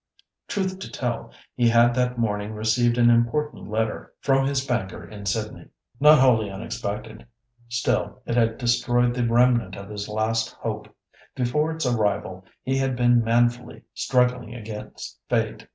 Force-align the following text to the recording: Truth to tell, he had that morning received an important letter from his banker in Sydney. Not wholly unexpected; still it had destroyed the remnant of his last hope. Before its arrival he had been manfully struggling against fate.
Truth 0.47 0.79
to 0.79 0.91
tell, 0.91 1.31
he 1.53 1.69
had 1.69 1.93
that 1.93 2.17
morning 2.17 2.53
received 2.53 2.97
an 2.97 3.11
important 3.11 3.69
letter 3.69 4.11
from 4.19 4.47
his 4.47 4.65
banker 4.65 5.07
in 5.07 5.27
Sydney. 5.27 5.67
Not 5.99 6.17
wholly 6.17 6.49
unexpected; 6.49 7.27
still 7.69 8.23
it 8.25 8.33
had 8.33 8.57
destroyed 8.57 9.13
the 9.13 9.27
remnant 9.27 9.75
of 9.77 9.91
his 9.91 10.09
last 10.09 10.53
hope. 10.55 10.87
Before 11.35 11.71
its 11.71 11.85
arrival 11.85 12.43
he 12.63 12.79
had 12.79 12.95
been 12.95 13.23
manfully 13.23 13.83
struggling 13.93 14.55
against 14.55 15.19
fate. 15.29 15.67